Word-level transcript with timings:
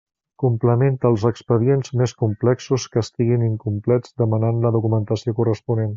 Complementa 0.43 1.09
els 1.09 1.25
expedients 1.29 1.93
més 2.01 2.15
complexos 2.23 2.87
que 2.95 3.03
estiguin 3.07 3.45
incomplets 3.49 4.17
demanant 4.23 4.63
la 4.65 4.73
documentació 4.79 5.37
corresponent. 5.43 5.89